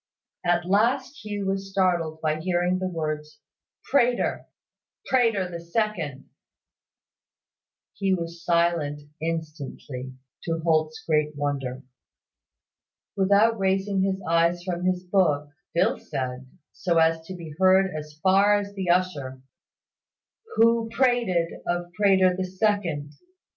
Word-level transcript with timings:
At 0.43 0.65
last 0.65 1.17
Hugh 1.23 1.45
was 1.45 1.69
startled 1.69 2.21
by 2.21 2.39
hearing 2.39 2.79
the 2.79 2.87
words 2.87 3.39
"Prater", 3.83 4.47
"Prater 5.05 5.47
the 5.47 5.59
second." 5.59 6.27
He 7.93 8.11
was 8.11 8.43
silent 8.43 9.01
instantly, 9.21 10.15
to 10.45 10.59
Holt's 10.63 11.03
great 11.05 11.35
wonder. 11.37 11.83
Without 13.15 13.59
raising 13.59 14.01
his 14.01 14.19
eyes 14.27 14.63
from 14.63 14.85
his 14.85 15.03
book, 15.03 15.49
Phil 15.75 15.99
said, 15.99 16.47
so 16.71 16.97
as 16.97 17.21
to 17.27 17.35
be 17.35 17.53
heard 17.59 17.95
as 17.95 18.19
far 18.23 18.55
as 18.57 18.73
the 18.73 18.89
usher, 18.89 19.43
"Who 20.55 20.89
prated, 20.89 21.61
of 21.67 21.93
Prater 21.93 22.35
the 22.35 22.45
second? 22.45 23.11